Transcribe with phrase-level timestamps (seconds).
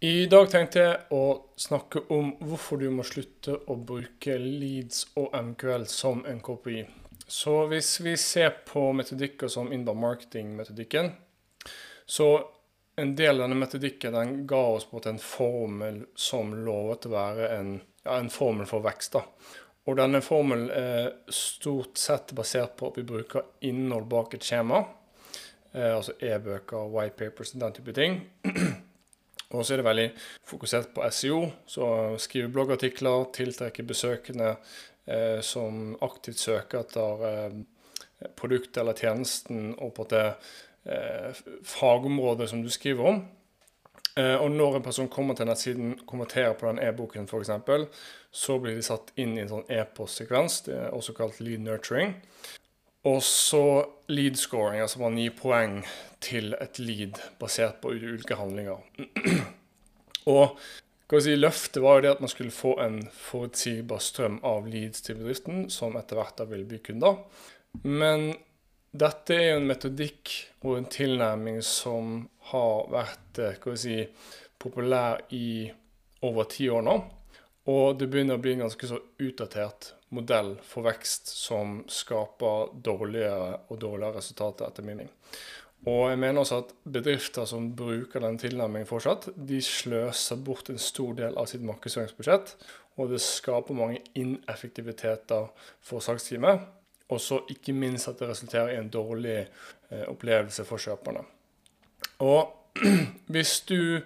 [0.00, 1.20] I dag tenkte jeg å
[1.56, 6.82] snakke om hvorfor du må slutte å bruke Leads og MQL som en KPI.
[7.24, 11.08] Så hvis vi ser på metodikker som inbound marketing-metodikken,
[12.04, 12.28] så
[13.00, 17.48] en del av denne metodikken den ga oss på en formel som lovet å være
[17.56, 17.74] en,
[18.04, 19.16] ja, en formel for vekst.
[19.16, 19.24] da.
[19.88, 24.84] Og denne formelen er stort sett basert på at vi bruker innhold bak et skjema.
[25.72, 28.20] Eh, altså e-bøker, white papers og den type ting.
[29.54, 30.08] Og så er det veldig
[30.48, 34.56] fokusert på SEO, så skrive bloggartikler, tiltrekke besøkende
[35.06, 37.58] eh, som aktivt søker etter eh,
[38.38, 43.22] produktet eller tjenesten og på det eh, fagområdet som du skriver om.
[44.16, 47.50] Eh, og når en person kommer til nettsiden, kommenterer på den e-boken f.eks.,
[48.32, 52.16] så blir de satt inn i en sånn e-postsekvens, det er også kalt lead nurturing.
[53.06, 55.78] Og så lead scoring, altså man gir poeng
[56.24, 58.82] til et lead basert på ulike handlinger.
[60.34, 60.58] og
[61.22, 65.20] si, løftet var jo det at man skulle få en forutsigbar strøm av leads til
[65.20, 67.20] bedriften, som etter hvert da vil bli kunder.
[67.86, 68.32] Men
[68.96, 70.32] dette er jo en metodikk
[70.64, 74.00] og en tilnærming som har vært eh, si,
[74.58, 75.68] populær i
[76.26, 76.96] over ti år nå.
[77.70, 83.80] Og det begynner å bli ganske så utdatert modell for vekst som skaper dårligere og
[83.82, 85.14] dårligere resultater, etter min mening.
[85.86, 90.80] Og jeg mener også at bedrifter som bruker den tilnærmingen fortsatt, de sløser bort en
[90.82, 92.54] stor del av sitt markedsføringsbudsjett.
[92.96, 95.50] Og det skaper mange ineffektiviteter
[95.84, 96.64] for salgsteamet.
[97.12, 101.22] Og så ikke minst at det resulterer i en dårlig eh, opplevelse for kjøperne.
[102.24, 102.80] Og
[103.32, 104.00] hvis du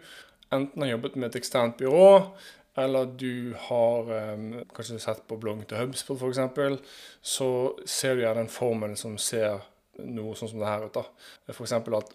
[0.52, 2.34] enten har jobbet med et eksternt byrå,
[2.84, 6.80] eller du har um, kanskje sett på bloggen til HubSpot f.eks.,
[7.22, 7.50] så
[7.86, 9.60] ser du gjerne en formel som ser
[10.00, 10.96] noe sånn som det her ut.
[10.96, 11.04] da.
[11.52, 11.72] F.eks.
[11.76, 12.12] at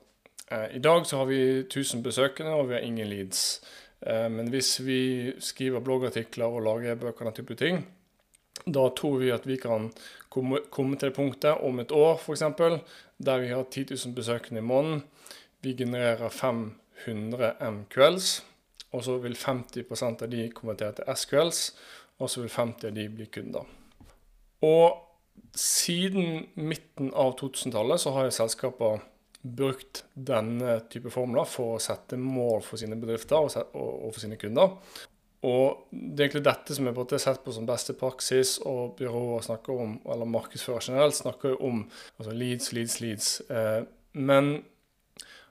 [0.51, 3.43] eh, i dag så har vi 1000 besøkende, og vi har ingen leads.
[4.01, 7.83] Eh, men hvis vi skriver bloggartikler og lager e-bøker og den type ting,
[8.65, 9.89] da tror vi at vi kan
[10.33, 12.45] komme, komme til det punktet om et år f.eks.
[13.17, 15.03] der vi har 10 000 besøkende i måneden.
[15.61, 18.43] Vi genererer 500 MQLs,
[18.93, 21.63] og så vil 50% av de konvertere til SQLs,
[22.19, 23.65] og så vil 50 av de bli kunder.
[24.65, 25.01] Og
[25.55, 29.03] siden midten av 2000-tallet så har jo selskaper
[29.45, 34.73] brukt denne type formler for å sette mål for sine bedrifter og, for sine kunder.
[35.45, 39.81] Og Det er egentlig dette som er sett på som beste praksis, og byråer snakker
[39.83, 41.83] om, eller markedsfører generelt, snakker om
[42.17, 43.41] altså leads, leads, leads.
[43.49, 44.63] Eh, men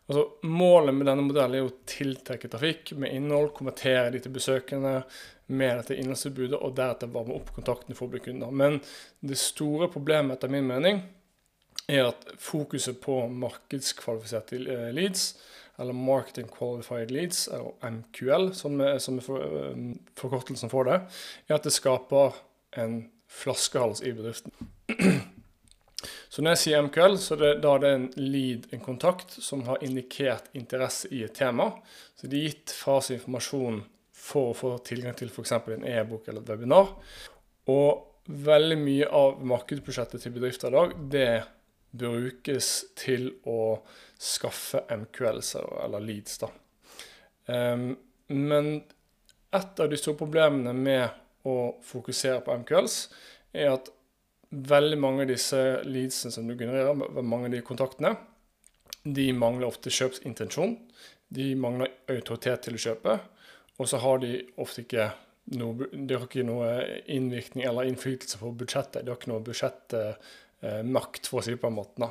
[0.09, 5.01] altså, målet med denne modellen er å tiltrekke trafikk med innhold, konvertere de til besøkende,
[5.47, 8.49] med dette innholdstilbudet, og deretter varme opp kontakten for å bli kunder.
[8.49, 8.79] Men
[9.21, 11.03] det store problemet, etter min mening,
[11.85, 15.35] er at fokuset på markedskvalifiserte eh, leads,
[15.77, 21.01] eller Marketing Qualified Leads, eller MQL, som er, som er um, forkortelsen for det,
[21.49, 22.39] er at det skaper
[22.79, 24.55] en flaskehals i bedriften.
[26.35, 29.61] Så når jeg sier MQL, så det, da er det en lead, en kontakt, som
[29.69, 31.69] har indikert interesse i et tema.
[32.19, 33.85] Så de er gitt fra seg informasjon
[34.19, 35.53] for å få tilgang til f.eks.
[35.77, 36.91] en e-bok eller et webinar.
[37.71, 41.31] Og veldig mye av markedsbudsjettet til bedrifter i dag, det
[41.95, 43.79] brukes til å
[44.19, 46.41] skaffe MQLs eller leads.
[46.43, 46.51] da.
[47.47, 47.93] Um,
[48.35, 48.73] men
[49.55, 53.05] et av de store problemene med å fokusere på MQLs,
[53.55, 53.94] er at
[54.55, 58.15] veldig mange av disse leadsene som du genererer, mange av de kontaktene,
[59.05, 60.77] de mangler ofte kjøpsintensjon.
[61.35, 63.19] De mangler autoritet til å kjøpe.
[63.81, 65.11] Og så har de ofte ikke
[65.59, 66.71] noe, de har ikke noe
[67.11, 69.03] innvirkning eller innflytelse på budsjettet.
[69.05, 72.11] De har ikke noe budsjettmakt, for å si det på en måte.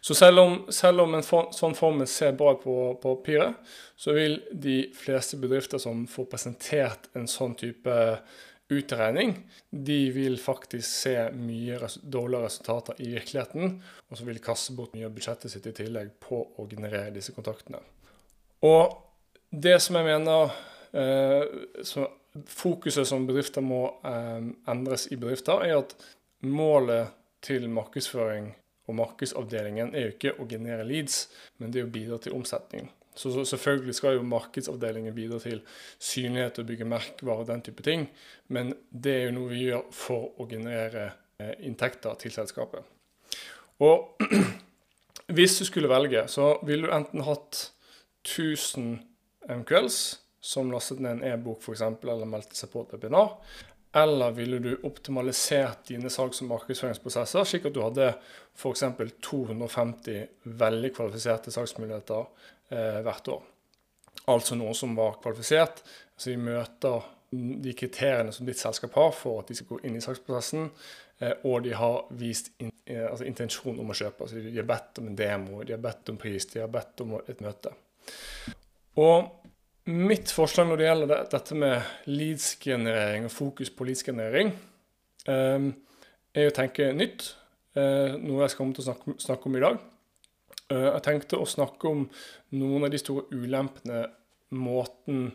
[0.00, 3.56] Så selv om, selv om en for, sånn formel ser bra på papiret,
[3.98, 7.96] så vil de fleste bedrifter som får presentert en sånn type
[8.72, 9.34] utregning,
[9.70, 13.76] de vil faktisk se mye res dårligere resultater i virkeligheten,
[14.10, 17.14] og så vil de kaste bort mye av budsjettet sitt i tillegg på å generere
[17.14, 17.82] disse kontaktene.
[18.66, 18.96] Og
[19.50, 20.54] det som jeg mener
[20.96, 22.06] eh,
[22.52, 25.94] Fokuset som bedrifter må eh, endres i bedrifter, er at
[26.44, 27.14] målet
[27.46, 28.50] til markedsføring
[28.86, 31.26] og markedsavdelingen er jo ikke å generere leads,
[31.58, 32.90] men det er å bidra til omsetning.
[33.16, 35.62] Så, så, selvfølgelig skal jo markedsavdelingen bidra til
[35.98, 38.04] synlighet og bygge merkevarer og den type ting,
[38.52, 41.08] men det er jo noe vi gjør for å generere
[41.40, 42.84] eh, inntekter til selskapet.
[43.80, 44.20] Og
[45.36, 47.70] hvis du skulle velge, så ville du enten hatt
[48.26, 48.98] 1000
[49.48, 50.00] MQLs,
[50.46, 53.32] som lastet ned en e-bok f.eks., eller meldte seg på et webinar?
[53.96, 58.10] Eller ville du optimalisert dine salgs- og markedsføringsprosesser, slik at du hadde
[58.56, 58.84] f.eks.
[59.24, 60.24] 250
[60.60, 62.26] veldig kvalifiserte salgsmuligheter
[62.76, 63.44] eh, hvert år?
[64.26, 65.82] altså noen som var kvalifisert.
[66.16, 69.98] så de møter de kriteriene som ditt selskap har for at de skal gå inn
[69.98, 70.70] i salgsprosessen,
[71.20, 74.22] eh, og de har vist in, eh, altså intensjon om å kjøpe.
[74.22, 77.02] Altså de har bedt om en demo, de har bedt om pris, de har bedt
[77.04, 77.74] om et møte.
[78.96, 79.45] Og
[79.86, 84.52] mitt forslag når det gjelder dette med leads-generering og fokus på leads-generering,
[85.30, 85.70] eh,
[86.36, 87.34] er å tenke nytt.
[87.76, 89.74] Noe jeg skal komme til å snakke, om i dag.
[90.72, 92.06] Jeg tenkte å snakke om
[92.56, 94.06] noen av de store ulempene
[94.56, 95.26] måten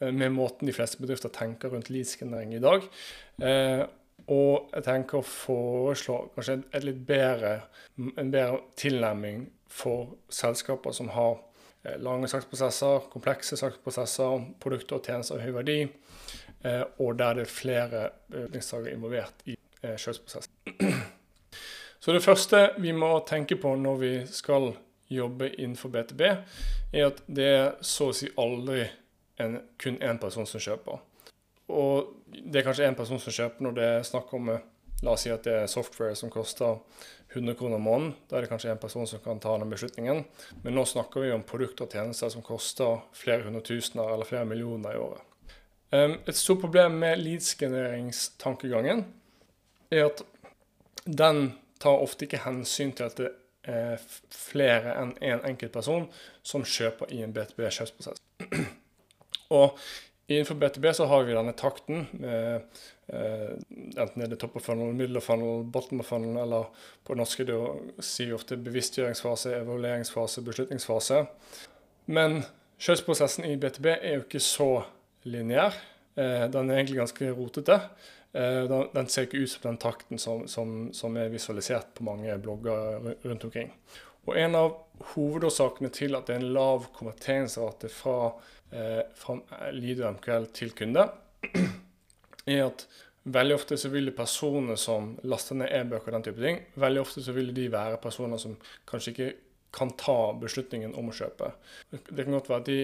[0.00, 2.86] Eh, med måten de fleste bedrifter tenker rundt leadsgenerering i dag.
[3.42, 3.84] Eh,
[4.30, 7.60] og jeg tenker å foreslå kanskje et litt bedre,
[7.98, 11.49] en bedre tilnærming for selskaper som har eh,
[12.02, 15.78] lange saksprosesser, komplekse saksprosesser, produkter og tjenester av høy verdi,
[17.00, 20.52] og der det er flere beslutningstakere involvert i kjøpsprosessen.
[22.04, 24.70] Så det første vi må tenke på når vi skal
[25.10, 26.22] jobbe innenfor BTB,
[26.92, 28.84] er at det er så å si aldri
[29.42, 31.00] en, kun én person som kjøper.
[31.70, 34.66] Og det er kanskje én person som kjøper når det er snakk om eh,
[35.00, 36.74] La oss si at det er software som koster
[37.32, 38.14] 100 kroner måneden.
[38.28, 40.24] Da er det kanskje én person som kan ta den beslutningen.
[40.62, 44.48] Men nå snakker vi om produkter og tjenester som koster flere hundre tusener eller flere
[44.48, 45.22] millioner i året.
[45.90, 49.04] Et stort problem med leads-genereringstankegangen
[49.90, 50.22] er at
[51.04, 53.30] den tar ofte ikke hensyn til at det
[53.70, 54.02] er
[54.34, 56.06] flere enn én en enkelt person
[56.46, 58.22] som kjøper i en B2B-kjøpsprosess.
[59.58, 59.78] Og
[60.34, 62.62] innenfor BTB så har vi denne takten med
[63.10, 63.52] eh,
[63.96, 66.68] enten er det topp of funnel, middle of funnel, bottom of funnel, eller
[67.06, 67.72] på norsk er det å
[68.04, 71.24] si ofte bevisstgjøringsfase, evalueringsfase, beslutningsfase.
[72.10, 72.42] Men
[72.80, 74.70] kjøpsprosessen i BTB er jo ikke så
[75.28, 75.76] lineær.
[76.14, 77.80] Eh, den er egentlig ganske rotete.
[78.32, 82.06] Eh, den, den, ser ikke ut som den takten som, som, som er visualisert på
[82.06, 83.74] mange blogger rundt omkring.
[84.28, 84.74] Og en av
[85.14, 88.34] hovedårsakene til at det er en lav konverteringsrate fra,
[88.70, 89.34] fra
[89.74, 91.08] Lido MQL til kunde,
[92.46, 92.84] er at
[93.22, 97.24] veldig ofte så vil personer som laster ned e-bøker og den type ting, veldig ofte
[97.24, 98.56] så vil de være personer som
[98.88, 99.30] kanskje ikke
[99.74, 101.52] kan ta beslutningen om å kjøpe.
[101.90, 102.80] Det kan godt være at de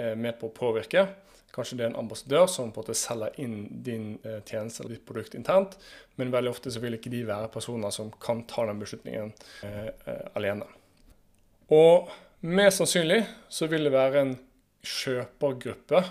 [0.00, 1.06] er med på å påvirke.
[1.50, 4.94] Kanskje det er en ambassadør som på en måte selger inn din eh, tjeneste eller
[4.94, 5.74] ditt produkt internt,
[6.20, 9.32] men veldig ofte så vil ikke de være personer som kan ta den beslutningen
[9.66, 10.68] eh, eh, alene.
[11.74, 12.12] Og
[12.46, 14.36] mest sannsynlig så vil det være en
[14.86, 16.04] kjøpergruppe,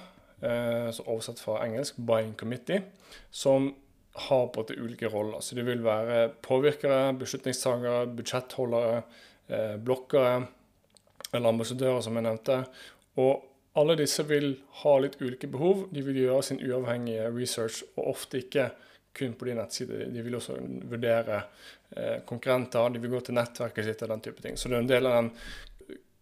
[0.43, 2.83] eh, oversatt fra engelsk 'buying committee',
[3.31, 3.75] som
[4.13, 5.39] har på en ulike roller.
[5.39, 9.03] Så det vil være påvirkere, beslutningstagere, budsjettholdere,
[9.49, 10.47] eh, blokkere
[11.33, 12.65] eller ambassadører, som jeg nevnte.
[13.17, 13.45] Og
[13.75, 15.87] alle disse vil ha litt ulike behov.
[15.93, 18.71] De vil gjøre sin uavhengige research, og ofte ikke
[19.13, 20.05] kun på de nettsider.
[20.13, 20.57] De vil også
[20.89, 21.41] vurdere
[21.95, 24.57] eh, konkurrenter, de vil gå til nettverket sitt og den type ting.
[24.57, 25.31] Så det er en del av den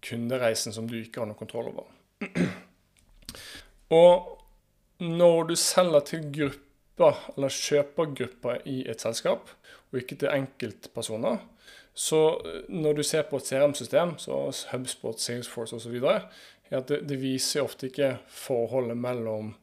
[0.08, 1.97] kundereisen som du ikke har noe kontroll over.
[4.02, 4.38] og
[5.00, 9.52] når du selger til grupper, eller kjøpergrupper i et selskap,
[9.92, 11.38] og ikke til enkeltpersoner,
[11.98, 16.28] så eh, når du ser på et CRM-system, så HubSpot, Salesforce osv., er
[16.70, 19.54] at det, det viser ofte ikke forholdet mellom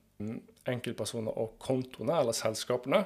[0.71, 3.05] enkeltpersoner og kontoene, eller selskapene.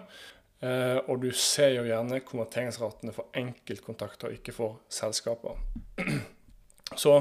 [0.62, 5.58] Eh, og du ser jo gjerne konverteringsratene for enkeltkontakter, ikke for selskaper.
[7.02, 7.20] Så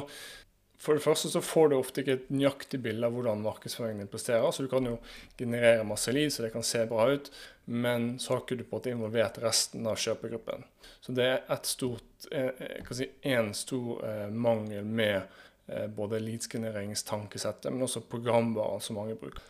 [0.77, 4.11] for det første så får du ofte ikke et nøyaktig bilde av hvordan markedsføringen din
[4.11, 4.45] presterer.
[4.53, 4.99] Så du kan jo
[5.39, 7.31] generere masse lead, så det kan se bra ut,
[7.65, 10.67] men så har ikke du på en måte involvert resten av kjøpegruppen.
[11.01, 15.17] Så det er et stort, eh, eh, si, en stor eh, mangel med
[15.65, 19.41] eh, både leadsgenereringstankesettet, men også programvaren som mange bruker.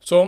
[0.00, 0.26] Så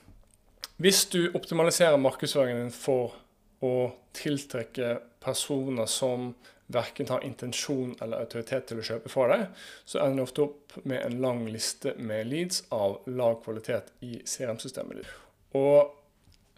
[0.82, 3.14] hvis du optimaliserer markedsføringen din for
[3.62, 6.32] å tiltrekke personer som
[6.72, 9.46] verken har intensjon eller autoritet til å kjøpe for deg,
[9.88, 14.20] så ender du ofte opp med en lang liste med leads av lav kvalitet i
[14.24, 15.14] CRM-systemet ditt.
[15.58, 15.96] Og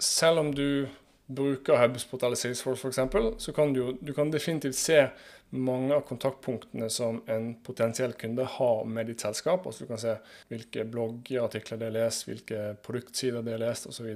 [0.02, 0.88] selv om du
[1.32, 5.06] bruker HubSpot eller Salesforce f.eks., så kan du, du kan definitivt se
[5.52, 9.66] mange av kontaktpunktene som en potensiell kunde har med ditt selskap.
[9.68, 10.14] Altså du kan se
[10.48, 14.08] hvilke bloggartikler de har lest, hvilke produktsider de har lest osv.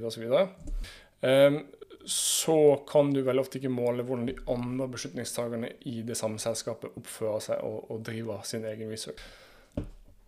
[2.06, 6.94] så kan du veldig ofte ikke måle hvordan de andre beslutningstakerne i det samme selskapet
[7.00, 9.22] oppfører seg og, og driver sin egen research.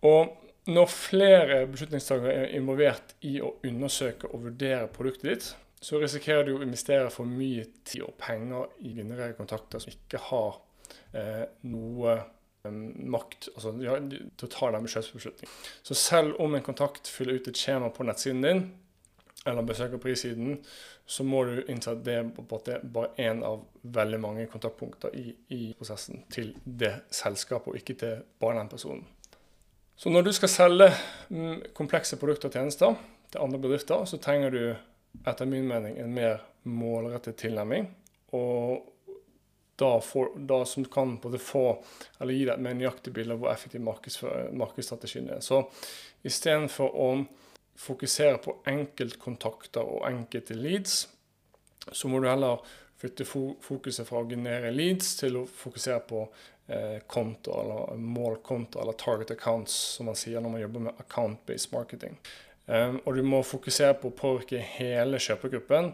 [0.07, 0.35] Og
[0.69, 5.47] når flere beslutningstakere er involvert i å undersøke og vurdere produktet ditt,
[5.81, 10.19] så risikerer du å investere for mye tid og penger i generelle kontakter som ikke
[10.27, 10.59] har
[11.15, 12.75] eh, noe eh,
[13.15, 15.55] makt altså, ja, til å ta den kjøpsbeslutningen.
[15.87, 18.63] Så selv om en kontakt fyller ut et skjema på nettsiden din,
[19.47, 20.59] eller besøker prissiden,
[21.09, 25.71] så må du innse at det er bare én av veldig mange kontaktpunkter i, i,
[25.73, 29.07] prosessen til det selskapet, og ikke til bare den personen.
[29.97, 30.91] Så når du skal selge
[31.33, 32.93] mm, komplekse produkter og tjenester
[33.33, 34.61] til andre bedrifter, så trenger du
[35.25, 37.89] etter min mening en mer målrettet tilnærming.
[38.37, 38.85] Og
[39.81, 41.65] da, for, da som kan både få,
[42.19, 45.41] eller gi deg et mer nøyaktig bilde av hvor effektiv markedsstrategien er.
[45.41, 45.63] Så
[46.21, 47.11] istedenfor å
[47.79, 51.01] fokusere på enkeltkontakter og enkelte leads,
[51.91, 52.59] så må du heller
[52.99, 56.25] flytte fokuset fra å generere leads til å fokusere på
[56.67, 61.71] eh, konto, eller målkonto, eller target accounts, som man sier når man jobber med account-based
[61.75, 62.19] marketing.
[62.69, 65.87] Um, og du må fokusere på å påvirke hele kjøpegruppen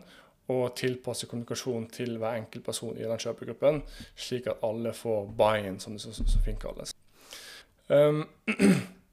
[0.52, 3.80] og tilpasse kommunikasjonen til hver enkelt person i den kjøpegruppen,
[4.20, 6.92] slik at alle får buy-in, som det så, fint kalles.
[7.88, 8.26] Um,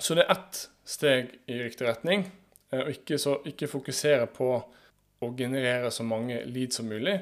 [0.00, 2.26] så det er ett steg i riktig retning,
[2.72, 4.50] uh, og ikke, så, ikke, fokusere på
[5.18, 7.18] å generere så mange leads som mulig,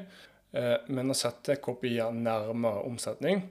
[0.57, 3.43] uh, men å sette kopier nærmere omsetning.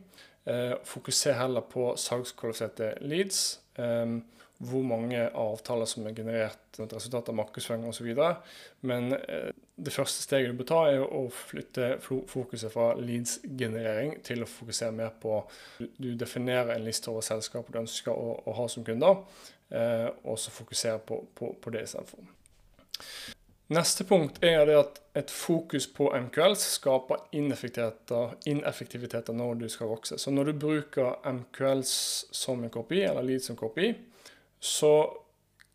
[0.47, 3.59] Uh, fokuser heller på salgskvalifiserte leads.
[4.58, 8.08] Hvor mange avtaler som er generert et resultat av markedsføring osv.
[8.88, 14.44] Men eh, det første steget du bør ta, er å flytte fokuset fra leads-generering til
[14.44, 15.42] å fokusere mer på
[16.00, 19.20] Du definerer en liste over selskaper du ønsker å, å ha som kunder,
[19.68, 22.32] eh, og så fokusere på, på, på det istedenfor.
[23.66, 29.90] Neste punkt er det at et fokus på MQLs skaper ineffektiviteter, ineffektiviteter når du skal
[29.90, 30.20] vokse.
[30.22, 31.96] Så når du bruker MQLs
[32.30, 33.90] som en kopi, eller lead som kopi,
[34.66, 34.94] så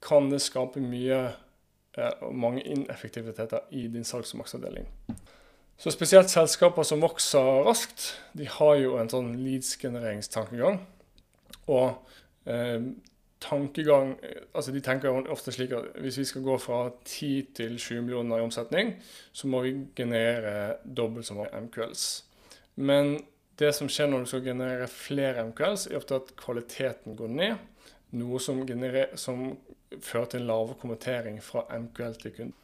[0.03, 1.21] kan det skape mye
[2.21, 4.87] og mange ineffektiviteter i din salgs- og maksavdeling.
[5.77, 10.77] Så spesielt selskaper som vokser raskt, de har jo en sånn leads-genereringstankegang.
[11.73, 12.11] Og
[12.45, 12.83] eh,
[13.41, 14.13] tankegang
[14.53, 18.37] Altså de tenker ofte slik at hvis vi skal gå fra 10 til 20 millioner
[18.37, 18.93] i omsetning,
[19.33, 22.05] så må vi generere dobbelt så mange MQLs.
[22.75, 23.17] Men
[23.59, 27.70] det som skjer når du skal generere flere MQLs, er ofte at kvaliteten går ned
[28.17, 28.63] noe som,
[29.15, 29.45] som
[29.99, 32.57] fører til en lavere kommentering fra MQL til kunden.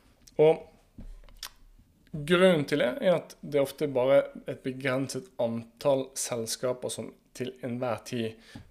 [0.44, 0.66] Og
[2.26, 8.00] Grunnen til det er at det ofte bare et begrenset antall selskaper som til enhver
[8.08, 8.30] tid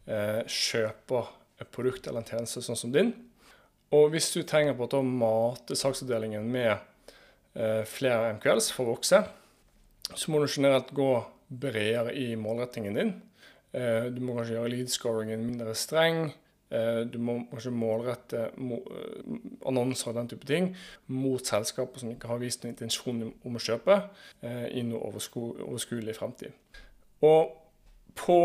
[0.08, 1.28] eh, kjøper
[1.62, 3.12] et produkt eller en tjeneste sånn som din.
[3.94, 9.22] Og hvis du trenger på å mate saksavdelingen med eh, flere MQLs for å vokse,
[10.10, 11.10] så må du generelt gå
[11.46, 13.14] bredere i målrettingen din.
[13.76, 16.32] Eh, du må kanskje gjøre lead-scoringen mindre streng.
[16.70, 19.10] Eh, du må kanskje målrette eh,
[19.70, 20.72] annonser og den type ting
[21.14, 24.00] mot selskaper som ikke har vist noen intensjon om å kjøpe
[24.42, 26.56] eh, i noe overskuelig fremtid.
[27.26, 27.54] Og
[28.18, 28.40] på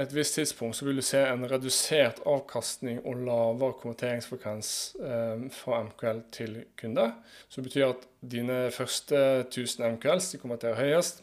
[0.00, 4.70] et visst tidspunkt så vil du se en redusert avkastning og lavere konverteringsfrekvens
[5.52, 7.10] fra MQL til kunde.
[7.52, 11.20] Det betyr at dine første 1000 MQLs de konverterer høyest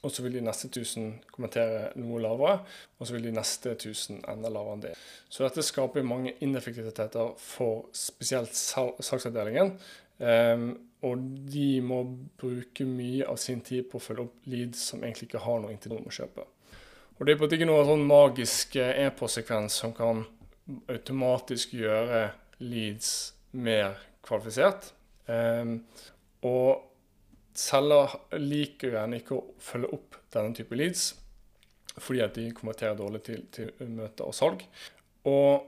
[0.00, 2.60] og så vil de neste 1000 kommentere noe lavere,
[2.98, 4.92] og så vil de neste 1000 enda lavere enn det.
[5.28, 9.74] Så dette skaper mange ineffektiviteter for spesielt salgsavdelingen.
[10.20, 10.70] Um,
[11.04, 12.02] og de må
[12.40, 15.72] bruke mye av sin tid på å følge opp leads som egentlig ikke har noe
[15.72, 16.44] intensjon om å kjøpe.
[17.16, 20.22] Og det er på en måte ikke noe sånn magisk e-postsekvens som kan
[20.92, 22.22] automatisk gjøre
[22.60, 23.10] leads
[23.56, 24.92] mer kvalifisert.
[25.28, 25.80] Um,
[26.46, 26.89] og
[27.60, 31.10] Selger liker gjerne ikke å følge opp denne type leads
[32.00, 34.62] fordi at de konverterer dårlig til, til møter og salg.
[35.28, 35.66] Og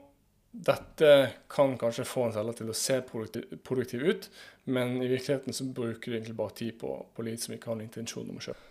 [0.53, 1.09] dette
[1.51, 4.27] kan kanskje få en selger til å se produktiv, produktiv, ut,
[4.69, 7.79] men i virkeligheten så bruker de egentlig bare tid på, på leads som ikke har
[7.79, 8.69] noen intensjon om å kjøpe.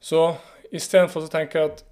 [0.00, 0.22] Så
[0.72, 1.84] istedenfor så tenker jeg at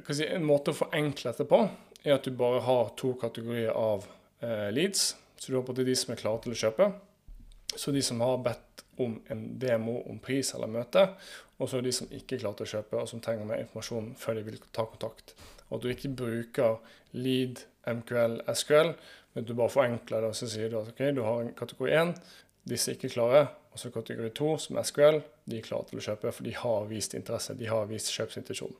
[0.00, 1.62] jeg si, en måte å forenkle dette på,
[2.02, 4.06] er at du bare har to kategorier av
[4.42, 5.12] eh, leads.
[5.36, 6.88] Så du har på de som er klare til å kjøpe,
[7.76, 8.71] så de som har bedt
[9.04, 11.06] om en demo om pris eller møte,
[11.58, 14.46] og så de som ikke klarte å kjøpe, og som trenger mer informasjon før de
[14.48, 15.34] vil ta kontakt.
[15.68, 16.78] Og at du ikke bruker
[17.14, 18.92] lead, MQL, SQL,
[19.32, 21.94] men du bare forenkler det, og så sier du at okay, du har en kategori
[22.02, 22.14] 1,
[22.68, 26.32] disse ikke klare, og så kategori 2, som SQL, de er klare til å kjøpe,
[26.34, 28.74] for de har vist interesse, de har vist kjøpsintensjon.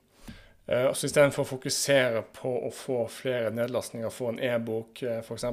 [0.68, 5.48] Uh, så Istedenfor å fokusere på å få flere nedlastninger, få en e-bok uh, f.eks.,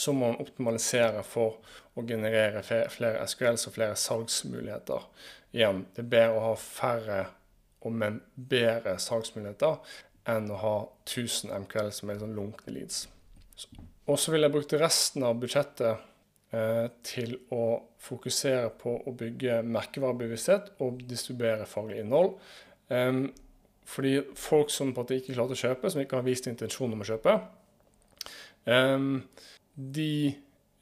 [0.00, 1.60] så må man optimalisere for
[1.94, 5.08] å generere flere SQLs og flere salgsmuligheter.
[5.54, 7.22] Igjen, det er bedre å ha færre
[7.92, 9.76] men bedre salgsmuligheter
[10.30, 10.74] enn å ha
[11.04, 13.04] 1000 MQL som er sånn lunkne leads.
[14.08, 16.04] Og så vil jeg bruke resten av budsjettet
[16.56, 17.64] eh, til å
[18.04, 22.36] fokusere på å bygge merkevarebevissthet og distribuere faglig innhold.
[22.88, 23.26] Um,
[23.88, 26.92] fordi folk som på en måte ikke klarte å kjøpe, som ikke har vist intensjon
[26.92, 27.36] om å kjøpe,
[28.68, 29.22] um,
[29.74, 30.34] de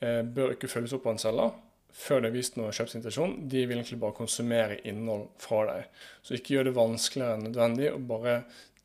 [0.03, 1.53] eh, bør ikke følges opp av en selger
[1.93, 3.35] før det er vist noe kjøpsintensjon.
[3.53, 6.03] De vil egentlig bare konsumere innhold fra deg.
[6.25, 8.37] Så ikke gjør det vanskeligere enn nødvendig, å bare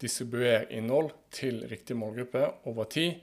[0.02, 3.22] distribuere innhold til riktig målgruppe over tid.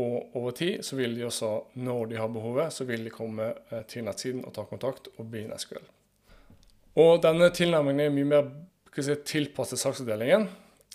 [0.00, 1.50] Og over tid så vil de også,
[1.82, 5.28] når de har behovet, så vil de komme eh, til nettsiden og ta kontakt og
[5.30, 5.54] bli en
[6.94, 8.50] Og denne tilnærmingen er mye mer
[8.94, 10.48] si, tilpasset saksavdelingen.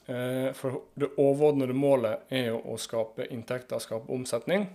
[0.08, 4.68] Eh, for det overordnede målet er jo å skape inntekter, skape omsetning.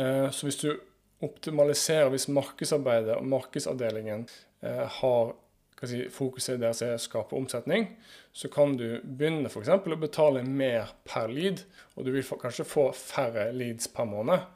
[0.00, 0.68] Eh, så hvis du
[1.24, 4.26] optimaliserer, hvis markedsarbeidet og markedsavdelingen
[4.64, 5.34] har
[5.88, 7.86] si, fokuset deres er å skape omsetning,
[8.34, 9.70] så kan du begynne f.eks.
[9.70, 11.62] å betale mer per lead.
[11.94, 14.46] Og du vil kanskje få færre leads per måned,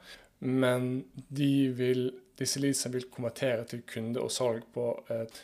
[0.45, 2.05] men de vil,
[2.39, 5.39] disse leadsene vil konvertere til kunde og salg på eh,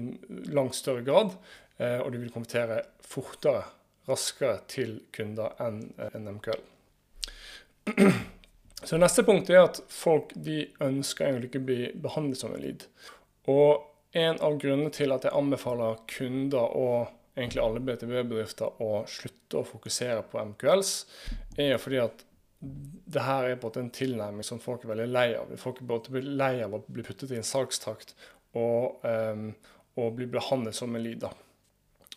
[0.00, 0.10] en
[0.54, 1.36] langt større grad.
[1.78, 3.64] Eh, og de vil konvertere fortere,
[4.08, 6.68] raskere til kunder enn en MQL.
[8.84, 12.86] Så neste punkt er at folk de ønsker egentlig ikke bli behandlet som en lead.
[13.50, 19.60] Og en av grunnene til at jeg anbefaler kunder og egentlig alle BTB-bedrifter å slutte
[19.60, 20.94] å fokusere på MQLs,
[21.60, 22.24] er fordi at
[22.60, 25.52] det her er på en tilnærming som folk er veldig lei av.
[25.60, 28.12] Folk er både lei av å bli puttet i en salgstakt
[28.58, 29.52] og, um,
[29.96, 31.24] og bli behandlet som en lead.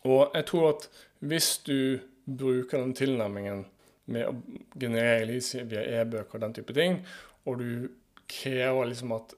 [0.04, 0.90] Og jeg tror at
[1.24, 3.66] hvis du bruker den tilnærmingen
[4.12, 4.34] med å
[4.80, 7.00] generere leads via e-bøker og den type ting,
[7.48, 7.70] og du
[8.34, 9.36] krever liksom at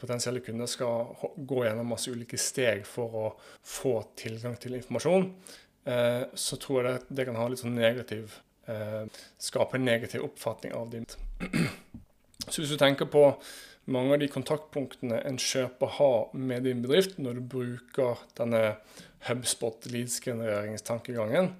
[0.00, 3.28] potensielle kunder skal gå gjennom masse ulike steg for å
[3.64, 5.28] få tilgang til informasjon,
[5.88, 8.38] eh, så tror jeg det, det kan ha litt sånn negativ
[8.72, 9.04] eh,
[9.38, 11.16] Skape en negativ oppfatning av ditt.
[12.46, 13.24] Så hvis du tenker på
[13.90, 18.76] mange av de kontaktpunktene en kjøper har med din bedrift når du bruker denne
[19.26, 21.52] HubSpot leads-genereringstankegangen,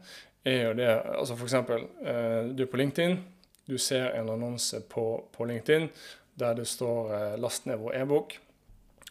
[0.53, 1.55] er jo det altså F.eks.
[1.55, 3.19] Eh, du er på LinkedIn,
[3.67, 5.89] du ser en annonse på, på LinkedIn
[6.39, 8.39] der det står eh, 'last ned vår e-bok'.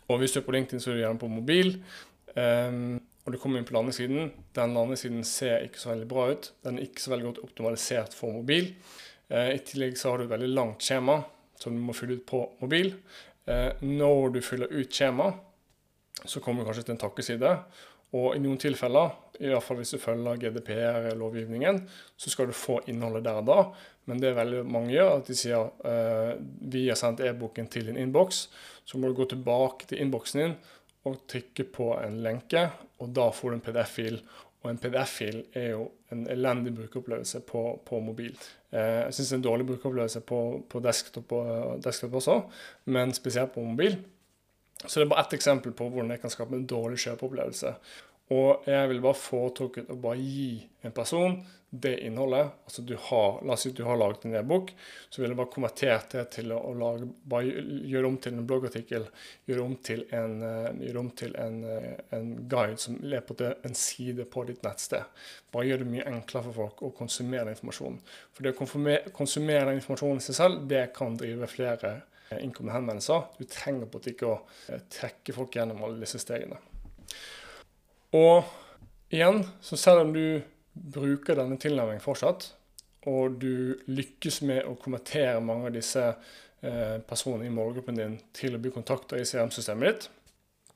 [0.07, 1.79] Og hvis du er på LinkedIn, så er du gjerne på mobil.
[2.35, 4.31] Um, og du kommer inn på landesiden.
[4.53, 6.51] Den landesiden ser ikke så veldig bra ut.
[6.63, 8.75] Den er ikke så veldig godt optimalisert for mobil.
[9.31, 11.23] Uh, I tillegg så har du et veldig langt skjema
[11.57, 12.93] som du må fylle ut på mobil.
[13.49, 15.31] Uh, når du fyller ut skjema,
[16.25, 17.55] så kommer du kanskje til en takkeside.
[18.15, 21.81] Og i noen tilfeller, i hvert fall hvis du følger GDPR-lovgivningen,
[22.15, 23.59] så skal du få innholdet der da.
[24.05, 26.31] Men det er veldig mange gjør, at de sier eh,
[26.71, 28.45] vi har sendt e-boken til din innboks.
[28.85, 30.57] Så må du gå tilbake til innboksen din
[31.05, 32.63] og trykke på en lenke,
[33.01, 34.19] og da får du en PDF-fil.
[34.63, 38.33] Og en PDF-fil er jo en elendig brukeropplevelse på, på mobil.
[38.71, 41.35] Eh, jeg syns det er en dårlig brukeropplevelse på, på desktop,
[41.85, 42.39] desktop også,
[42.95, 43.99] men spesielt på mobil.
[44.83, 47.75] Så det er bare ett eksempel på hvordan jeg kan skape en dårlig kjøpeopplevelse.
[48.33, 51.37] Og jeg vil bare foretrukke å bare gi en person
[51.69, 52.47] det innholdet.
[52.65, 54.71] Altså du har, La oss si at du har laget en e-bok,
[55.09, 59.05] så vil jeg bare konvertert det til å lage, bare gjøre om til en bloggartikkel.
[59.49, 63.37] Gjøre om til en, eh, gjøre om til en, eh, en guide som ler på
[63.41, 65.05] en side på ditt nettsted.
[65.51, 67.99] Bare gjør det mye enklere for folk å konsumere informasjonen.
[68.33, 72.01] For det å konsumere informasjonen i seg selv, det kan drive flere
[72.33, 73.27] innkomne henvendelser.
[73.37, 74.37] Du trenger på en måte ikke å
[74.69, 76.57] eh, trekke folk gjennom alle disse stegene.
[78.15, 78.47] Og
[79.13, 80.41] igjen, så selv om du
[80.73, 82.49] bruker denne tilnærmingen fortsatt,
[83.05, 88.57] og du lykkes med å konvertere mange av disse eh, personene i målgruppen din til
[88.57, 90.11] å bli kontakter i CRM-systemet ditt,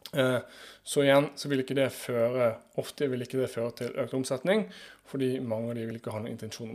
[0.09, 2.47] så igjen så vil ikke det føre
[2.81, 4.63] ofte vil ikke det føre til økt omsetning,
[5.05, 6.71] fordi mange av de vil ikke ha noen intensjon.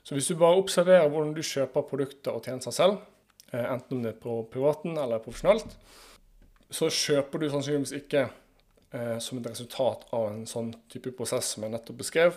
[0.00, 3.17] Så hvis du bare observerer hvordan du kjøper produkter og tjenester selv, Eh,
[3.56, 5.76] enten om det er på privaten eller profesjonelt,
[6.68, 11.64] så kjøper du sannsynligvis ikke eh, som et resultat av en sånn type prosess som
[11.64, 12.36] jeg nettopp beskrev.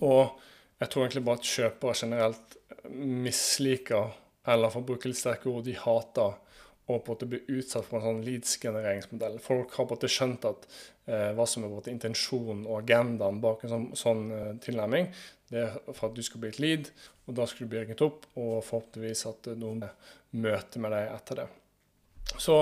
[0.00, 0.38] Og
[0.80, 2.56] jeg tror egentlig bare at kjøpere generelt
[2.96, 6.36] misliker, eller for å bruke litt sterke ord, de hater
[6.86, 9.40] å på en måte bli utsatt for en sånn leads-genereringsmodell.
[9.42, 10.68] Folk har på en måte skjønt at
[11.10, 14.52] eh, hva som er på en måte intensjonen og agendaen bak en sånn, sånn eh,
[14.62, 15.10] tilnærming.
[15.50, 16.88] Det er for at du skal bli et lead,
[17.26, 19.84] og da skal du bli ringet opp, og forhåpentligvis at noen
[20.34, 21.46] møter med deg etter det.
[22.34, 22.56] Så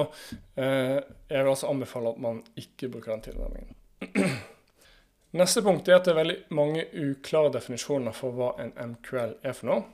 [0.60, 4.42] eh, jeg vil altså anbefale at man ikke bruker den tilnærmingen.
[5.40, 9.56] Neste punkt er at det er veldig mange uklare definisjoner for hva en MQL er
[9.56, 9.86] for noe.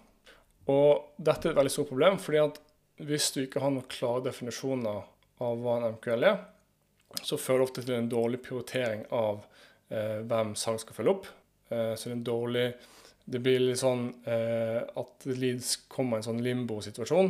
[0.71, 2.59] Og dette er et veldig stort problem, fordi at
[3.01, 5.07] hvis du ikke har noen klare definisjoner
[5.41, 6.43] av hva en MQL er,
[7.25, 9.41] så fører det ofte til en dårlig prioritering av
[9.89, 11.31] eh, hvem salg skal følge opp.
[11.71, 12.67] Eh, så det er dårlig
[13.31, 17.29] Det blir litt sånn eh, at leads kommer i en sånn limbo-situasjon.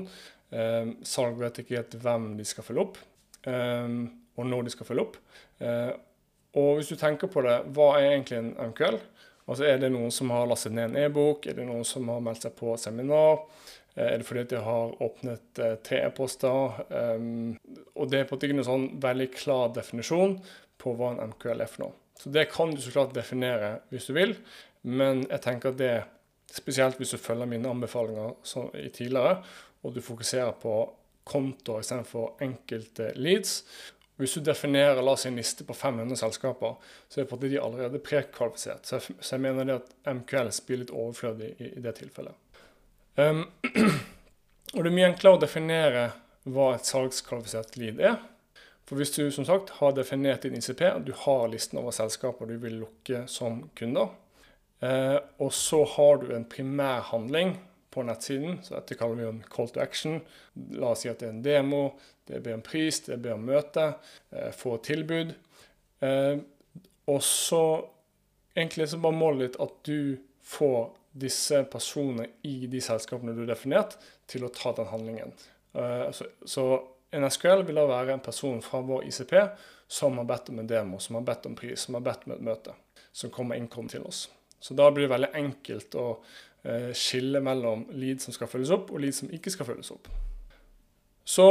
[0.49, 3.01] Eh, salg vet ikke helt hvem de skal følge opp,
[3.45, 5.19] og når de skal følge opp.
[6.57, 8.97] Og hvis du tenker på det, hva er egentlig en MQL?
[9.45, 11.47] Altså Er det noen som har lastet ned en e-bok?
[11.47, 13.45] Er det noen som har meldt seg på seminar?
[13.99, 16.81] Er det fordi de har åpnet tre e-poster?
[16.89, 17.59] Um,
[17.95, 20.39] og det er på en måte ikke noen sånn veldig klar definisjon
[20.81, 21.97] på hva en MQL er for noe.
[22.21, 24.35] Så det kan du så klart definere hvis du vil,
[24.83, 25.95] men jeg tenker at det,
[26.53, 28.35] spesielt hvis du følger mine anbefalinger
[28.77, 29.39] i tidligere,
[29.81, 30.75] og du fokuserer på
[31.25, 33.63] konto istedenfor enkelte leads.
[34.21, 36.75] Hvis du definerer la oss en liste på 500 selskaper,
[37.09, 38.85] så er de allerede prekvalifisert.
[38.85, 42.37] Så jeg mener det at MQL blir litt overflødig i, i det tilfellet.
[43.17, 43.47] Um,
[44.75, 46.05] og det er mye enklere å definere
[46.45, 48.21] hva et salgskvalifisert lead er.
[48.91, 52.57] For hvis du som sagt har definert din ICP, du har listen over selskaper du
[52.59, 54.09] vil lukke som kunder,
[54.83, 57.55] eh, og så har du en primær handling
[57.95, 60.19] på nettsiden, så dette kaller vi en call to action.
[60.75, 61.85] La oss si at det er en demo,
[62.27, 63.93] det blir en pris, det blir om møte,
[64.35, 65.37] eh, få tilbud.
[66.03, 66.43] Eh,
[67.15, 67.65] og så
[68.59, 70.19] egentlig så bare målet ditt at du
[70.51, 75.39] får disse personene i de selskapene du har definert, til å ta den handlingen.
[75.79, 76.73] Eh, så, så
[77.11, 79.35] en SQL vil da være en person fra vår ICP
[79.91, 82.37] som har bedt om en demo, som har bedt om pris, som har bedt om
[82.37, 82.75] et møte,
[83.13, 84.29] som kommer innkom til oss.
[84.61, 86.05] Så da blir det veldig enkelt å
[86.63, 90.07] eh, skille mellom lead som skal følges opp, og lead som ikke skal følges opp.
[91.27, 91.49] Så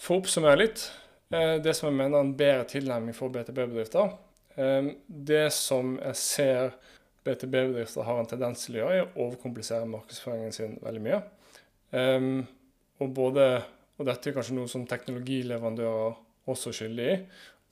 [0.00, 0.86] for å oppsummere litt,
[1.34, 4.16] eh, det som jeg mener er en bedre tilnærming for BTB-bedrifter
[4.56, 6.74] eh, Det som jeg ser
[7.26, 11.24] BTB-bedrifter har en tendens til å gjøre, er å overkomplisere markedsføringen sin veldig mye.
[13.02, 13.46] Og både
[13.96, 16.16] og dette er kanskje noe som teknologileverandører
[16.52, 17.18] også er skyldig i.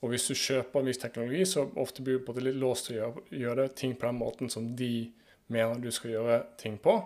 [0.03, 2.97] Og hvis du kjøper en viss teknologi, så ofte blir du på litt låst til
[2.97, 5.07] å gjøre, gjøre ting på den måten som de
[5.53, 6.97] mener du skal gjøre ting på.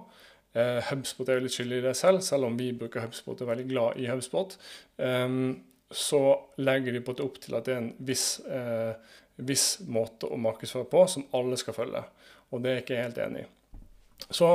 [0.58, 3.46] Eh, HubSpot er jo litt skyldig i det selv, selv om vi bruker HubSpot og
[3.46, 4.56] er veldig glad i HubSpot.
[4.98, 5.60] Um,
[5.92, 6.22] så
[6.62, 10.38] legger de på det opp til at det er en viss, eh, viss måte å
[10.42, 12.04] markedsføre på som alle skal følge.
[12.50, 13.50] Og det er jeg ikke helt enig i.
[14.30, 14.52] Så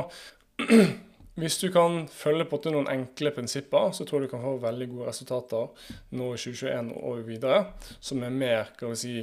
[1.35, 4.53] Hvis du kan følge på til noen enkle prinsipper, så tror jeg du kan få
[4.62, 7.57] veldig gode resultater nå i 2021 og videre,
[7.99, 9.14] som er mer kan vi si,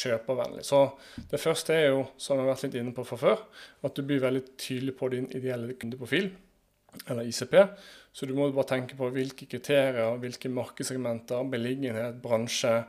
[0.00, 0.64] kjøpervennlig.
[0.66, 0.80] Så
[1.30, 3.44] Det første er jo, som jeg har vært litt inne på fra før,
[3.86, 6.32] at du blir veldig tydelig på din ideelle kundeprofil,
[7.06, 7.54] eller ICP.
[8.12, 12.80] Så du må bare tenke på hvilke kriterier, hvilke markedssegmenter, beliggenhet, bransje,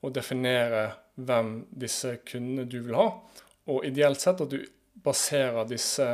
[0.00, 3.08] og definere hvem disse kundene du vil ha.
[3.72, 4.60] Og ideelt sett at du
[5.04, 6.06] baserer disse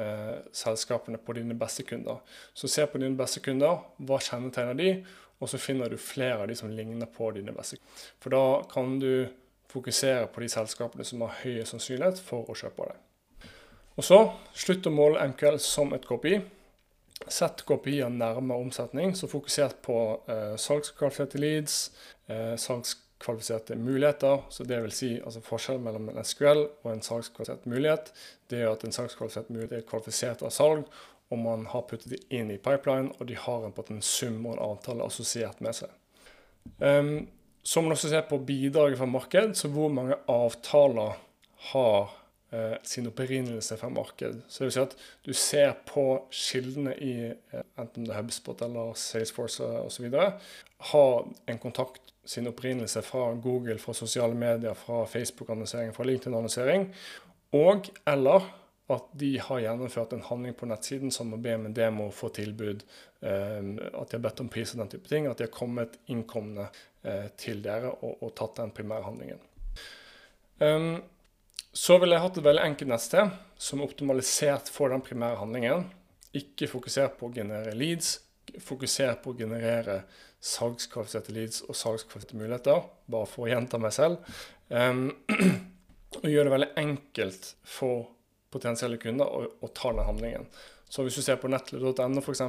[0.00, 2.20] eh, selskapene på dine beste kunder.
[2.54, 4.90] Så se på dine beste kunder, hva kjennetegner de,
[5.42, 7.80] og så finner du flere av de som ligner på dine beste.
[8.22, 9.26] For da kan du
[9.72, 13.50] fokusere på de selskapene som har høy sannsynlighet for å kjøpe deg.
[13.94, 14.20] Og så
[14.58, 16.40] slutt å måle MQL som et KPI.
[17.30, 21.76] Sett KPI-er nærmere omsetning, så fokusert på eh, salgskvalifiserte leads,
[22.28, 24.42] eh, salgs kvalifiserte muligheter.
[24.48, 28.12] så det vil Si, altså Forskjellen mellom en SQL og en salgskvalifisert mulighet
[28.50, 30.84] det er at en salgskvalifisert mulighet er kvalifisert av salg,
[31.32, 34.54] og man har puttet det inn i pipeline, og de har en, en sum og
[34.54, 35.94] en avtale assosiert med seg.
[36.78, 37.16] Um,
[37.64, 41.16] så må man også se på bidraget fra marked, så hvor mange avtaler
[41.70, 42.12] har
[42.52, 44.42] eh, sin opprinnelse fra marked.
[44.48, 48.60] Så det vil si at du ser på kildene i eh, enten det er HubSpot
[48.66, 50.12] eller Salesforce osv.
[50.90, 56.88] Har en kontakt sin opprinnelse fra Google, fra sosiale medier, fra Facebook-annonsering, fra LinkedIn-annonsering,
[57.54, 58.50] og eller
[58.86, 62.28] at de har gjennomført en handling på nettsiden som å be om en demo, få
[62.36, 62.82] tilbud,
[63.24, 65.26] eh, at de har bedt om pris og den type ting.
[65.26, 66.68] At de har kommet innkomne
[67.02, 69.40] eh, til dere og, og, tatt den primære handlingen.
[70.60, 71.00] Um,
[71.74, 75.88] så ville jeg hatt et veldig enkelt nettsted som er optimalisert for den primære handlingen.
[76.36, 78.18] Ikke fokusert på å generere leads,
[78.62, 80.02] fokusert på å generere
[80.44, 84.34] salgskvalifiserte leads og salgskvalifiserte muligheter, bare for å gjenta meg selv.
[84.68, 85.08] Um,
[86.20, 88.08] og gjøre det veldig enkelt for
[88.54, 90.48] potensielle kunder å, å ta den handlingen.
[90.94, 92.42] Så hvis du ser på nettle.no f.eks.,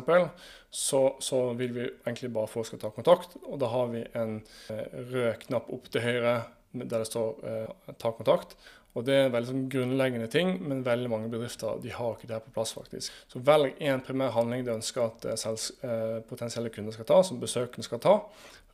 [0.70, 3.38] så, så vil vi egentlig bare få skal ta kontakt.
[3.48, 4.38] Og da har vi en
[4.70, 6.36] eh, rød knapp opp til høyre
[6.76, 8.58] der det står eh, 'ta kontakt'.
[8.96, 12.30] Og Det er en veldig sånn grunnleggende ting, men veldig mange bedrifter de har ikke
[12.30, 12.72] det her på plass.
[12.74, 13.12] faktisk.
[13.28, 17.22] Så velg én primær handling du ønsker at eh, selv, eh, potensielle kunder skal ta,
[17.24, 18.16] som besøkende skal ta.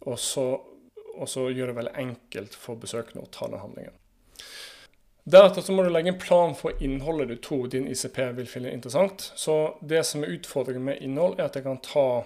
[0.06, 0.46] Og så,
[1.16, 3.98] og så gjør det veldig enkelt for besøkende å ta den handlingen.
[5.26, 8.74] Deretter så må du legge en plan for innholdet du tror din ICP vil finne
[8.74, 9.32] interessant.
[9.36, 12.24] Så det som er utfordringen med innhold, er at det kan ta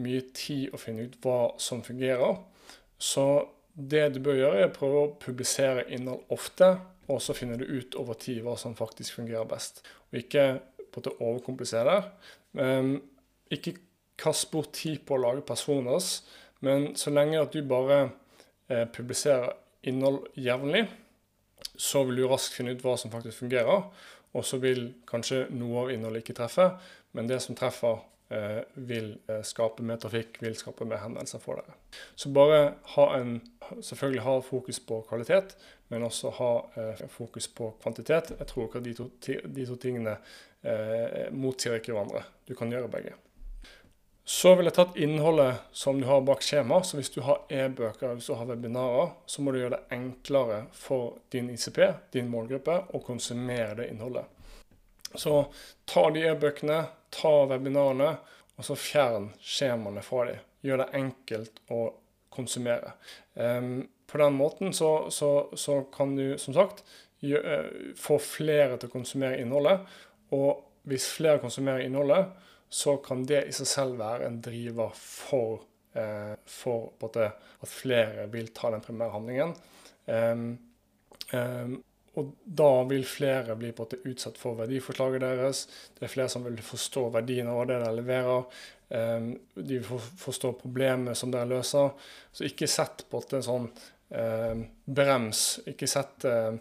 [0.00, 2.38] mye tid å finne ut hva som fungerer.
[2.98, 6.76] Så det du bør gjøre, er å prøve å publisere innhold ofte
[7.08, 9.82] og så finner du ut over tid hva som faktisk fungerer best.
[10.10, 10.44] Og ikke
[10.92, 12.00] på å overkomplisere.
[12.56, 12.98] Um,
[13.52, 13.76] ikke
[14.18, 16.22] kast bort tid på å lage personers,
[16.64, 18.00] men så lenge at du bare
[18.66, 19.54] eh, publiserer
[19.86, 20.88] innhold jevnlig,
[21.78, 23.84] så vil du raskt finne ut hva som faktisk fungerer.
[24.34, 26.66] Og så vil kanskje noe av innholdet ikke treffe,
[27.16, 28.02] men det som treffer,
[28.74, 31.76] vil eh, skape mer trafikk, vil skape mer henvendelser for dere.
[32.14, 33.38] Så bare ha en,
[33.80, 35.56] selvfølgelig ha fokus på kvalitet,
[35.88, 38.34] men også ha eh, fokus på kvantitet.
[38.38, 39.08] Jeg tror ikke at de to,
[39.56, 40.18] de to tingene
[40.62, 42.26] eh, motsier ikke hverandre.
[42.48, 43.16] Du kan gjøre begge.
[44.28, 46.82] Så vil jeg tatt innholdet som du har bak skjema.
[46.84, 50.66] Så hvis du har e-bøker hvis du har webinarer, så må du gjøre det enklere
[50.76, 51.80] for din ICP,
[52.12, 54.28] din målgruppe, å konsumere det innholdet.
[55.16, 55.46] Så
[55.88, 56.82] ta de e-bøkene,
[57.14, 58.16] ta webinarene,
[58.58, 60.44] og så fjern skjemaene fra dem.
[60.66, 61.82] Gjør det enkelt å
[62.34, 62.96] konsumere.
[63.34, 66.84] Um, på den måten så, så, så, kan du som sagt
[67.20, 67.66] eh,
[67.96, 69.82] få flere til å konsumere innholdet.
[70.32, 72.30] Og hvis flere konsumerer innholdet,
[72.68, 75.60] så kan det i seg selv være en driver for,
[75.92, 79.54] eh, for at flere vil ta den primære handlingen.
[80.06, 80.48] Um,
[81.36, 81.76] um,
[82.18, 85.62] og da vil flere bli på måte, utsatt for verdiforslaget deres.
[85.94, 88.58] Det er flere som vil forstå verdien av det de leverer.
[88.88, 91.94] Um, de vil forstå problemet som dere løser.
[92.32, 93.70] Så ikke sett på en sånn
[94.88, 95.42] brems.
[95.68, 96.54] Ikke sett uh,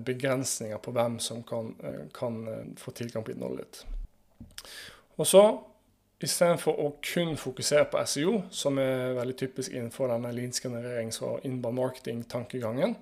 [0.00, 2.40] begrensninger på hvem som kan, uh, kan
[2.80, 3.82] få tilgang på innholdet ditt.
[5.20, 5.44] Og så
[6.20, 11.78] istedenfor å kun fokusere på SEO, som er veldig typisk innenfor denne leads-genererings- og inbound
[11.80, 12.96] marketing-tankegangen,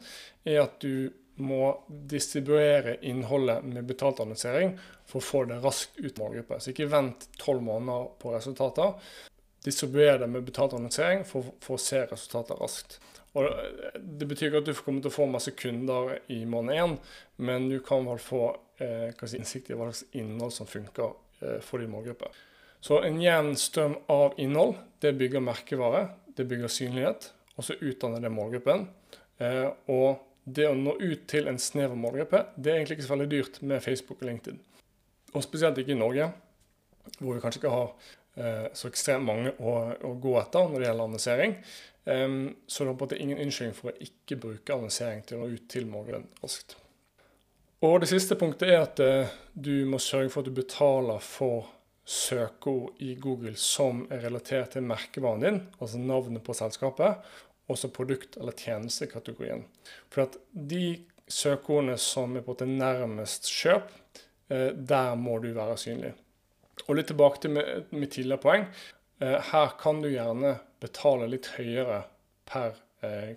[0.46, 4.74] er at du må distribuere innholdet med betalt annonsering
[5.08, 6.60] for å få det raskt ut målgruppe.
[6.60, 8.96] Så ikke vent tolv måneder på resultater.
[9.64, 12.98] Distribuer det med betalt annonsering for, for, å se resultater raskt.
[13.38, 13.46] Og
[13.98, 16.98] Det betyr ikke at du kommer til å få masse kunder i måned én,
[17.44, 18.42] men du kan vel få
[18.82, 22.26] eh, si, innsikt i hva slags innhold som funker Eh, for din målgruppe.
[22.80, 28.22] Så en jevn strøm av innhold, det bygger merkevare, det bygger synlighet, og så utdanner
[28.22, 28.86] det målgruppen.
[29.38, 33.14] Eh, og det å nå ut til en snever målgruppe, det er egentlig ikke så
[33.14, 34.58] veldig dyrt med Facebook og LinkedIn.
[35.34, 36.30] Og spesielt ikke i Norge,
[37.18, 39.76] hvor vi kanskje ikke har eh, så ekstremt mange å,
[40.08, 41.56] å, gå etter når det gjelder annonsering.
[42.08, 45.42] så det er på en måte ingen unnskyldning for å ikke bruke annonsering til å
[45.42, 46.78] nå ut til målgruppen raskt.
[47.84, 51.68] Og det siste punktet er at eh, du må sørge for at du betaler for
[52.08, 57.20] søkeord i Google som er relatert til merkevaren din, altså navnet på selskapet,
[57.68, 59.64] også produkt- eller tjenestekategorien.
[60.10, 63.90] For at de søkeordene som er på en nærmest kjøp,
[64.50, 66.14] eh, der må du være synlig.
[66.88, 67.50] Og litt tilbake til
[67.90, 68.66] mitt tidligere poeng.
[69.20, 72.04] Eh, her kan du gjerne betale litt høyere
[72.46, 72.84] per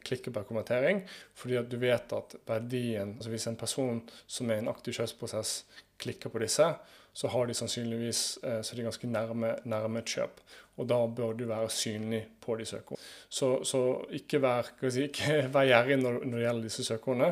[0.02, 1.04] klikk og per kommentering,
[1.38, 4.94] fordi at du vet at verdien altså Hvis en person som er i en aktiv
[4.94, 5.65] kjøpsprosess,
[6.02, 6.65] klikker på disse,
[7.13, 10.39] så har de sannsynligvis eh, så de er ganske nærme, nærme et kjøp.
[10.79, 13.07] Og da bør du være synlig på de søkeordene.
[13.29, 13.81] Så, så,
[14.17, 15.07] ikke vær, si,
[15.55, 17.31] vær gjerrig når, når, det gjelder disse søkeordene,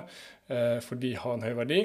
[0.51, 1.81] eh, for de har en høy verdi.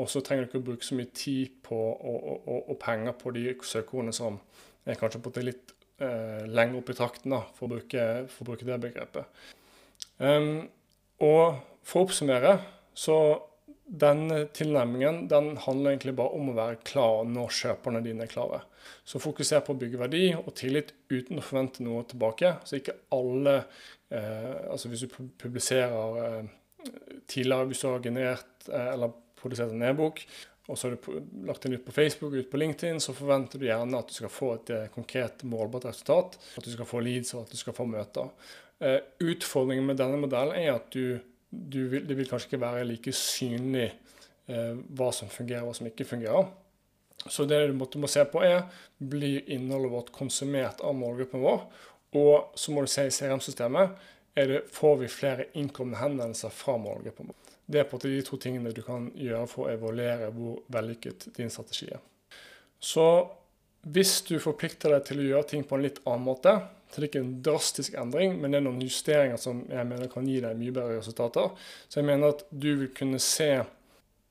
[0.00, 3.14] Og så trenger du ikke å bruke så mye tid på, og, og, og penger
[3.20, 4.40] på de søkeordene som
[4.84, 8.44] er kanskje på det litt eh, lenger opp i trakten, da, for å, bruke, for
[8.44, 9.44] å bruke det begrepet.
[10.18, 10.66] Um,
[11.22, 12.56] og for å oppsummere,
[12.94, 13.16] så
[13.84, 18.62] denne tilnærmingen den handler egentlig bare om å være klar når kjøperne dine er klare.
[19.04, 22.56] Så fokuser på å bygge verdi og tillit uten å forvente noe tilbake.
[22.64, 23.58] Så ikke alle
[24.08, 26.48] eh, Altså hvis du publiserer eh,
[27.28, 30.24] tidligere, hvis du har generert eh, eller produsert en e-bok,
[30.64, 33.66] og så har du lagt den ut på Facebook ut på LinkedIn, så forventer du
[33.68, 36.38] gjerne at du skal få et eh, konkret målbart resultat.
[36.56, 38.32] At du skal få leads og at du skal få møter.
[38.82, 41.20] Uh, utfordringen med denne modellen er at du
[41.70, 45.88] vil, det vil kanskje ikke være like synlig eh, hva som fungerer og hva som
[45.90, 46.50] ikke fungerer.
[47.26, 48.66] Så det du måtte må se på, er
[48.98, 51.62] blir innholdet vårt konsumert av målgruppen vår.
[52.18, 53.94] Og så må du se i CRM-systemet
[54.34, 57.52] det, får vi flere innkomne henvendelser fra målgruppen vår.
[57.66, 61.52] Det er på de to tingene du kan gjøre for å evaluere hvor vellykket din
[61.52, 62.02] strategi er.
[62.82, 63.06] Så
[63.92, 66.54] hvis du forplikter deg til å gjøre ting på en litt annen måte,
[66.88, 70.10] så det er ikke en drastisk endring, men det er noen justeringer som jeg mener
[70.12, 71.50] kan gi deg mye bedre resultater.
[71.90, 73.50] Så jeg mener at du vil kunne se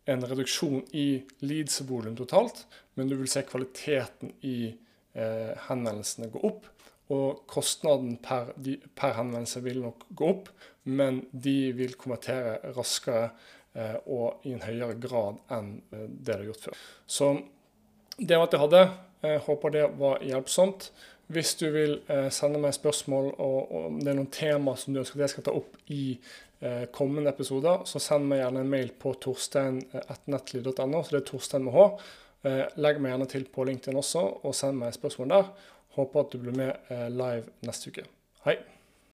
[0.10, 1.08] en reduksjon i
[1.44, 2.64] leads-volum totalt,
[2.96, 6.70] men du vil se kvaliteten i eh, henvendelsene gå opp.
[7.14, 10.52] Og kostnaden per, de, per, henvendelse vil nok gå opp,
[10.88, 13.30] men de vil konvertere raskere
[13.76, 16.86] eh, og i en høyere grad enn eh, det de har gjort før.
[17.06, 17.34] Så
[18.18, 18.86] det var alt jeg hadde.
[19.24, 20.90] Jeg håper det var hjelpsomt.
[21.34, 25.00] Hvis du vil eh, sende meg spørsmål og, om det er noen tema som du
[25.02, 28.74] ønsker at jeg skal ta opp i eh, kommende episoder, så send meg gjerne en
[28.74, 31.88] mail på torstein.nettly.no, så det er Torstein med H.
[32.44, 35.50] Eh, legg meg gjerne til på LinkedIn også, og send meg spørsmål der.
[35.96, 38.08] Håper at du blir med eh, live neste uke.
[38.44, 38.60] Hei.